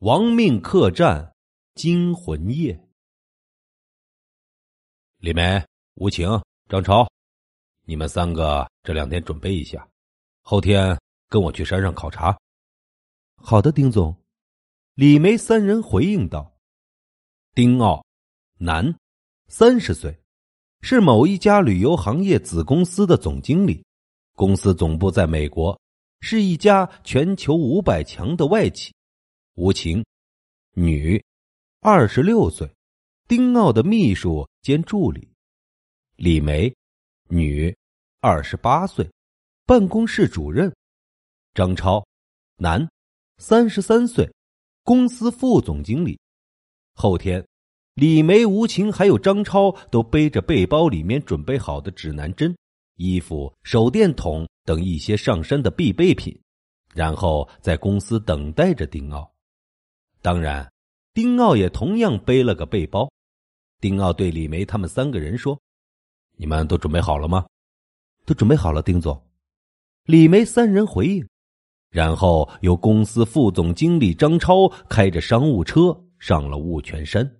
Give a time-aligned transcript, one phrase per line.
[0.00, 1.32] 亡命客栈，
[1.74, 2.78] 惊魂夜。
[5.16, 6.28] 李梅、吴晴、
[6.68, 7.10] 张超，
[7.86, 9.88] 你们三个这两天准备一下，
[10.42, 12.38] 后天跟我去山上考察。
[13.36, 14.14] 好的，丁总。
[14.92, 16.54] 李梅三人回应道
[17.56, 18.04] ：“丁傲，
[18.58, 18.94] 男，
[19.48, 20.14] 三十岁，
[20.82, 23.82] 是某一家旅游行业子公司的总经理，
[24.34, 25.80] 公司总部在美国，
[26.20, 28.92] 是一家全球五百强的外企。”
[29.58, 30.04] 吴情，
[30.74, 31.24] 女，
[31.80, 32.70] 二十六岁，
[33.26, 35.26] 丁傲的秘书兼助理。
[36.16, 36.70] 李梅，
[37.30, 37.74] 女，
[38.20, 39.10] 二十八岁，
[39.64, 40.70] 办公室主任。
[41.54, 42.06] 张超，
[42.56, 42.86] 男，
[43.38, 44.30] 三十三岁，
[44.82, 46.20] 公司副总经理。
[46.92, 47.42] 后天，
[47.94, 52.54] 李梅、吴情还有张超都背着背包里面准备好的指南针、
[52.96, 56.38] 衣服、手电筒等一些上山的必备品，
[56.92, 59.32] 然后在公司等待着丁傲。
[60.26, 60.68] 当然，
[61.14, 63.08] 丁傲也同样背了个背包。
[63.80, 65.56] 丁傲对李梅他们三个人说
[66.34, 67.46] ：“你们都准备好了吗
[68.26, 69.24] ？”“都准备好了，丁总。”
[70.02, 71.24] 李梅三人回应。
[71.90, 77.36] 然后由公司副总经理张超开着商务车上了雾泉山。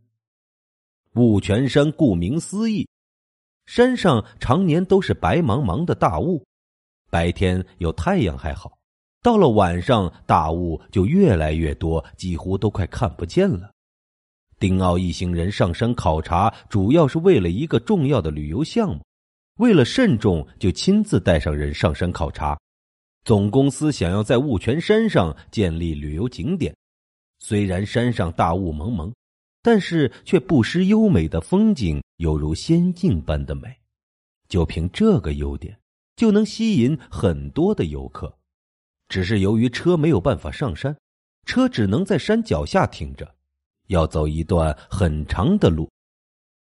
[1.14, 2.88] 雾泉山顾名思义，
[3.64, 6.46] 山上常年都是白茫茫的大雾，
[7.10, 8.75] 白天有太阳还好。
[9.26, 13.72] 到了晚上，大雾就越来越多，几乎都快看不见了。
[14.60, 19.04] 丁傲一行人上山考察，主要是为了一个重要的旅游项目。
[19.58, 22.56] 为了慎重，就亲自带上人上山考察。
[23.24, 26.72] 总公司想要在雾泉山上建立旅游景点，
[27.40, 29.12] 虽然山上大雾蒙蒙，
[29.60, 33.76] 但是却不失优美的风景，犹如仙境般的美。
[34.48, 35.76] 就凭这个优点，
[36.14, 38.32] 就能吸引很多的游客。
[39.08, 40.96] 只是由于车没有办法上山，
[41.44, 43.34] 车只能在山脚下停着，
[43.86, 45.88] 要走一段很长的路，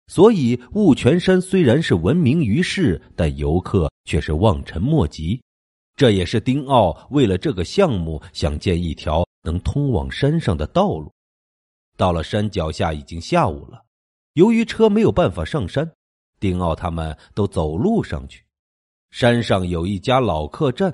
[0.08, 5.42] 所以雾泉山虽然是闻名于世，但游客却是望尘莫及。
[5.96, 11.12] 这也是丁傲为了这个项目想建一条能通往山上的道路。
[11.96, 13.84] 到了山脚下已经下午了，
[14.34, 15.92] 由于车没有办法上山，
[16.40, 18.44] 丁傲他们都走路上去。
[19.12, 20.92] 山上有一家老客栈。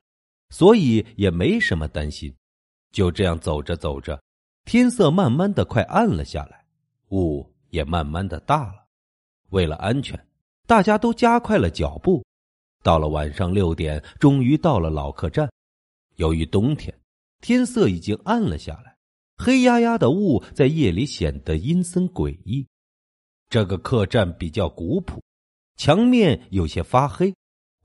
[0.50, 2.34] 所以也没什么担心，
[2.92, 4.22] 就这样走着走着，
[4.66, 6.66] 天色慢慢的快暗了下来，
[7.10, 8.86] 雾也慢慢的大了。
[9.50, 10.28] 为了安全，
[10.66, 12.26] 大家都加快了脚步。
[12.84, 15.50] 到了晚上六点，终于到了老客栈。
[16.16, 16.94] 由于冬天，
[17.42, 18.96] 天色已经暗了下来，
[19.38, 22.66] 黑压压的雾在夜里显得阴森诡异。
[23.50, 25.22] 这个客栈比较古朴，
[25.76, 27.34] 墙面有些发黑，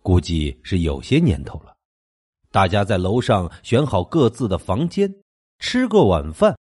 [0.00, 1.76] 估计是有些年头了。
[2.52, 5.10] 大家在楼上选好各自的房间，
[5.58, 6.54] 吃过晚饭。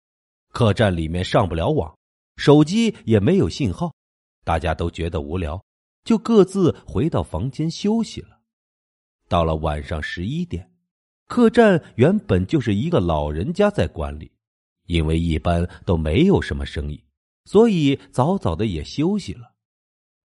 [0.54, 1.98] 客栈里面上不了网，
[2.38, 3.92] 手机也没有信号，
[4.46, 5.60] 大家都觉得无聊，
[6.04, 8.40] 就各自回到房间休息了。
[9.28, 10.72] 到了晚上十一点，
[11.28, 14.32] 客栈原本就是一个老人家在管理，
[14.86, 17.04] 因为一般都没有什么生意，
[17.46, 19.56] 所以早早的也休息了。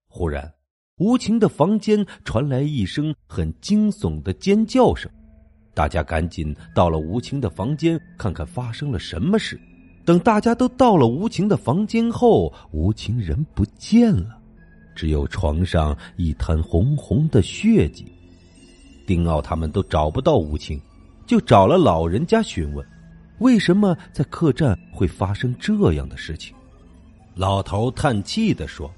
[0.08, 0.54] 忽然，
[0.98, 5.10] 无情的房间传来一声很惊悚的尖叫声。
[5.74, 9.60] 大家赶紧到了吴情的房间，看看发生了什么事。
[10.04, 14.38] 等大家都到了吴情的房间后，吴情人不见了，
[14.94, 18.04] 只有床上一滩红红的血迹。
[19.06, 20.80] 丁傲他们都找不到吴情，
[21.26, 22.86] 就找了老人家询问，
[23.38, 26.54] 为什么在客栈会发生这样的事情。
[27.34, 28.90] 老头叹气的说：“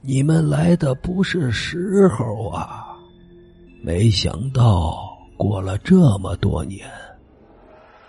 [0.00, 2.96] 你们来的不是时候啊，
[3.82, 5.12] 没想到。”
[5.46, 6.90] 过了这么多年，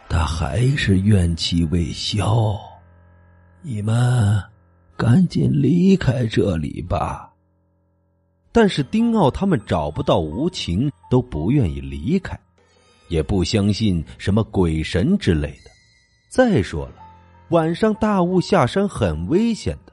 [0.07, 2.57] 他还是怨气未消。
[3.61, 4.41] 你们
[4.95, 7.29] 赶紧离开这里吧。
[8.53, 12.39] 但是丁傲他们找不到无情，都不愿意离开，
[13.09, 15.69] 也不相信什么鬼神之类的。
[16.29, 16.95] 再说了，
[17.49, 19.91] 晚上大雾下山很危险的。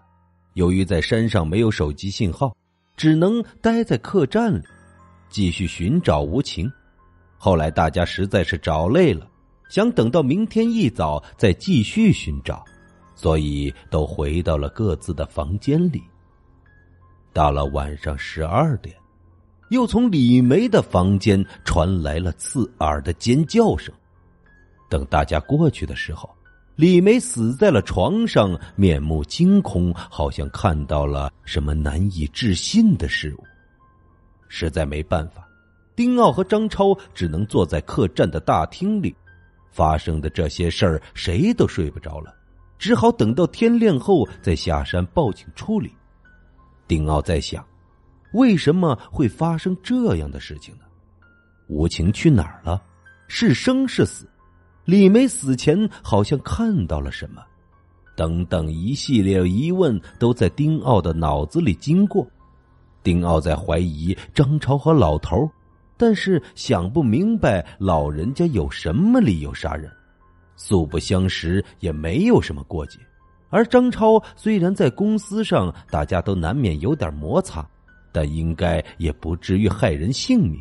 [0.54, 2.56] 由于在山上没有手机信号，
[2.96, 4.62] 只能待在客栈里，
[5.28, 6.72] 继续寻找无情。
[7.44, 9.26] 后来大家实在是找累了，
[9.68, 12.64] 想等到明天一早再继续寻找，
[13.16, 16.00] 所以都回到了各自的房间里。
[17.32, 18.94] 到了晚上十二点，
[19.70, 23.92] 又从李梅的房间传来了刺耳的尖叫声。
[24.88, 26.30] 等大家过去的时候，
[26.76, 33.44] 李梅死在了床上，面目惊恐，好像看到了什么难以置信的事物。
[34.46, 35.48] 实在没办法。
[35.94, 39.14] 丁傲和张超只能坐在客栈的大厅里，
[39.70, 42.34] 发生的这些事儿，谁都睡不着了，
[42.78, 45.92] 只好等到天亮后再下山报警处理。
[46.88, 47.64] 丁傲在想，
[48.32, 50.84] 为什么会发生这样的事情呢？
[51.68, 52.82] 吴情去哪儿了？
[53.28, 54.26] 是生是死？
[54.84, 57.42] 李梅死前好像看到了什么？
[58.14, 62.26] 等等，一系列疑问都在丁傲的脑子里经过。
[63.02, 65.50] 丁傲在怀疑张超和老头，
[66.02, 69.88] 但是想不明白老人家有什么理由杀人。
[70.56, 72.98] 素不相识，也没有什么过节。
[73.50, 77.64] 而张超虽然在公司上大家都难免有点摩擦，
[78.10, 80.60] 但应该也不至于害人性命。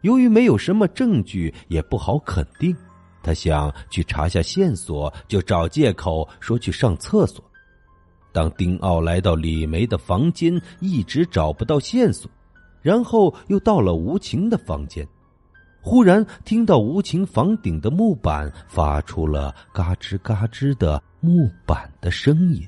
[0.00, 2.74] 由于没有什么证据，也不好肯定。
[3.22, 7.44] 他想去查下线索，就找借口说去上厕所。
[8.32, 12.30] 当丁傲来到李梅的房间，一直找不到线索，
[12.88, 15.06] 然后又到了吴情的房间，
[15.82, 22.66] 忽然听到吴情房顶的木板发出了嘎吱嘎吱的木板的声音。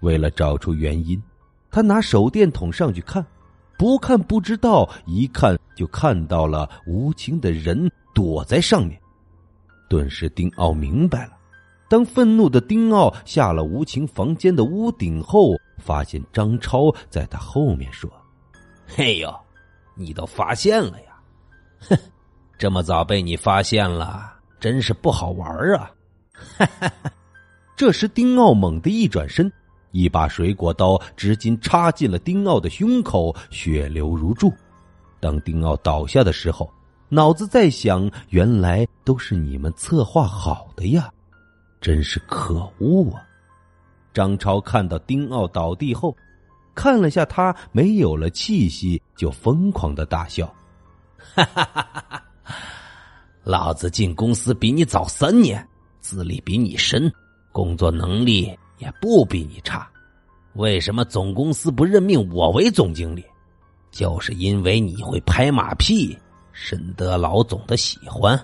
[0.00, 1.18] 为了找出原因，
[1.70, 3.24] 他拿手电筒上去看，
[3.78, 9.00] 不看不知道，一看就看到了无情的人躲在上面。
[9.88, 11.32] 顿时，丁傲明白了。
[11.88, 18.10] 当愤怒的丁傲下了吴情房间的屋顶后，发现张超在他后面说
[18.86, 19.34] ：“嘿呦，
[19.94, 21.16] 你都发现了呀？
[21.80, 21.98] 哼，
[22.58, 25.90] 这么早被你发现了，真是不好玩啊！”
[26.58, 27.12] 哈哈哈。
[27.76, 29.52] 这时，丁傲猛地一转身，
[29.90, 34.52] 一把水果刀直接插进了丁傲的胸口，血流如注。
[35.18, 36.72] 当丁傲倒下的时候，
[37.08, 41.12] 脑子在想：原来都是你们策划好的呀！
[41.80, 43.26] 真是可恶啊！
[44.12, 46.16] 张超看到丁傲倒地后，
[46.74, 50.46] 看了下他没有了气息，就疯狂的大笑
[51.34, 52.22] ：“哈哈哈哈哈！
[53.42, 55.66] 老子进公司比你早三年，
[56.00, 57.12] 资历比你深，
[57.52, 59.88] 工作能力也不比你差，
[60.54, 63.24] 为什么总公司不任命我为总经理？
[63.90, 66.18] 就是因为你会拍马屁，
[66.52, 68.38] 深得老总的喜欢。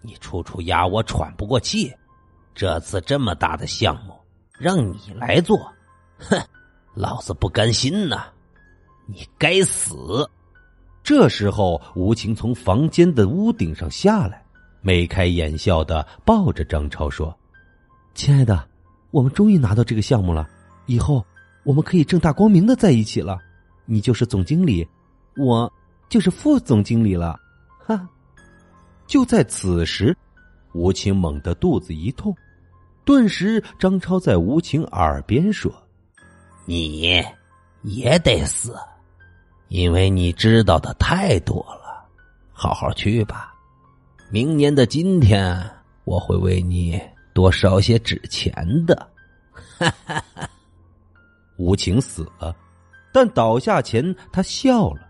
[0.00, 1.92] 你处处压我喘不过气。”
[2.54, 4.12] 这次这么大的项目，
[4.58, 5.56] 让你来做，
[6.18, 6.38] 哼，
[6.94, 8.26] 老子不甘心呐！
[9.06, 10.28] 你该死！
[11.02, 14.44] 这时候，吴情从房间的屋顶上下来，
[14.82, 17.36] 眉开眼笑的抱着张超说
[18.14, 18.68] ：“亲爱的，
[19.10, 20.48] 我们终于拿到这个项目了，
[20.86, 21.24] 以后
[21.64, 23.38] 我们可以正大光明的在一起了。
[23.84, 24.86] 你就是总经理，
[25.36, 25.70] 我
[26.08, 27.40] 就是副总经理了。”
[27.84, 28.08] 哈！
[29.06, 30.16] 就在此时。
[30.74, 32.34] 吴情猛地肚子一痛，
[33.04, 35.70] 顿时张超在吴情耳边说
[36.64, 37.00] ：“你
[37.82, 38.74] 也得死，
[39.68, 42.06] 因为你知道的太多了。
[42.52, 43.52] 好好去吧，
[44.30, 45.68] 明年的今天
[46.04, 47.00] 我会为你
[47.32, 48.54] 多烧些纸钱
[48.86, 48.94] 的。”
[49.78, 50.48] 哈哈哈！
[51.56, 52.54] 吴情死了，
[53.12, 55.00] 但倒下前他笑了。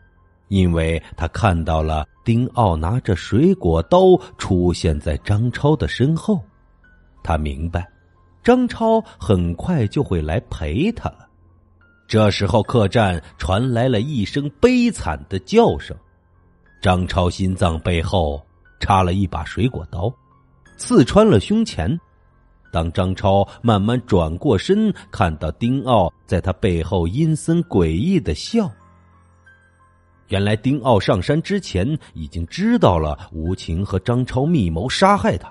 [0.49, 4.00] 因为他看到了丁傲拿着水果刀
[4.37, 6.44] 出现在张超的身后，
[7.22, 7.90] 他明白，
[8.43, 11.26] 张超很快就会来陪他了。
[12.12, 15.97] 这时候，客栈传来了一声悲惨的叫声，
[16.82, 18.38] 张超心脏背后
[18.81, 20.12] 插了一把水果刀，
[20.76, 21.99] 刺穿了胸前。
[22.70, 28.71] 当张超慢慢转过身，看到丁傲在他背后阴森诡异的笑。
[30.28, 35.50] 原来丁傲上山之前已经知道了吴情和张超密谋杀害他，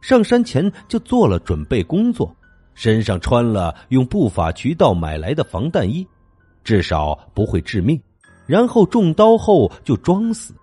[0.00, 2.34] 上山前就做了准备工作，
[2.78, 6.06] 身上穿了用不法渠道买来的防弹衣，
[6.62, 8.00] 至少不会致命。
[8.46, 10.54] 然后中刀后就装死。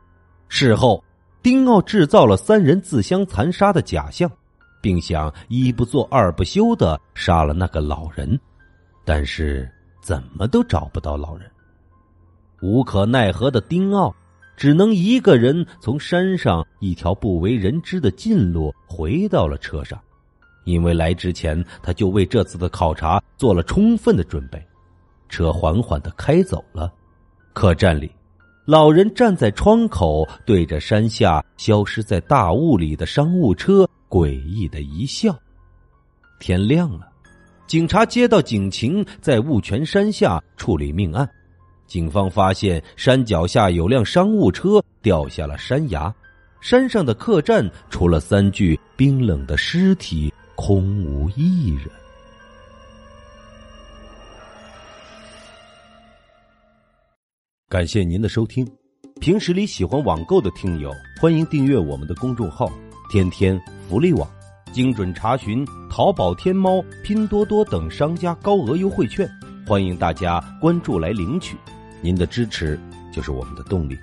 [0.48, 1.04] 事后，
[1.44, 4.32] 丁傲制造了三人自相残杀的假象，
[4.82, 8.40] 并想一不做二不休的杀了那个老人，
[9.04, 9.70] 但是
[10.02, 11.52] 怎么都找不到老人。
[12.62, 14.16] 无可奈何的丁傲，
[14.56, 20.00] 只能一个人从山上一条不为人知的近路回到了车上，
[20.66, 24.62] 因为来之前他就为这次的考察做了充分的准备。
[25.30, 26.92] 车缓缓的开走了，
[27.54, 28.12] 客栈里，
[28.66, 35.36] 老人站在窗口，对着山下消失在大雾里的商务车诡异的一笑。
[36.40, 37.10] 天亮了，
[37.66, 41.28] 警察接到警情，在雾泉山下处理命案。
[41.88, 46.14] 警方发现山脚下有辆商务车掉下了山崖，
[46.62, 51.90] 山上的客栈除了三具冰冷的尸体，空无一人。
[57.68, 58.66] 感谢您的收听，
[59.20, 62.72] 平时里喜欢网购的听友，欢迎订阅我们的公众号。
[63.10, 63.60] 天天
[63.90, 64.28] 福利网，
[64.72, 69.30] 精准查询淘宝、天猫、拼多多等商家高额优惠券，
[69.68, 71.58] 欢迎大家关注来领取。
[72.02, 72.80] 您的支持
[73.12, 73.98] 就是我们的动力。